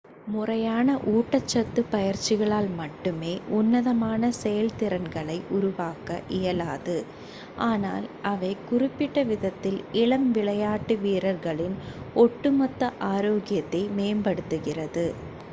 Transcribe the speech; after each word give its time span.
முறையான 0.31 0.85
ஊட்டச்சத்து 1.09 1.81
பயிற்சிகளால் 1.91 2.69
மட்டுமே 2.77 3.33
உன்னதமான 3.57 4.31
செயல்திறன்களை 4.39 5.35
உருவாக்க 5.57 6.09
இயலாது 6.37 6.97
ஆனால் 7.67 8.07
அவை 8.31 8.51
குறிப்பிட்ட 8.67 9.23
விதத்தில் 9.31 9.79
இளம் 10.01 10.27
விளையாட்டு 10.31 10.95
வீரர்களின் 11.05 11.77
ஒட்டுமொத்த 12.17 12.83
ஆரோக்கியத்தை 13.13 13.83
மேம்படுத்துகிறது 13.97 15.07